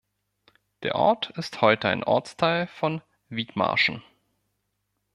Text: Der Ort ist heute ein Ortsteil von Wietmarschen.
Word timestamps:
Der 0.81 0.95
Ort 0.95 1.29
ist 1.37 1.61
heute 1.61 1.87
ein 1.89 2.03
Ortsteil 2.03 2.65
von 2.65 3.03
Wietmarschen. 3.29 4.01